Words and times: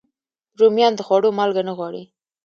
رومیان 0.59 0.93
د 0.95 1.01
خوړو 1.07 1.29
مالګه 1.37 1.63
نه 1.67 1.73
غواړي 1.77 2.03